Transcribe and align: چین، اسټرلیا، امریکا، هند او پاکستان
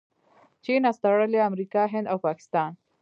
چین، 0.63 0.81
اسټرلیا، 0.91 1.41
امریکا، 1.49 1.81
هند 1.93 2.05
او 2.11 2.17
پاکستان 2.27 2.71